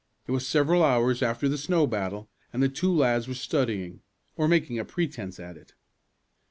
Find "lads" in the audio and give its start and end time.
2.91-3.27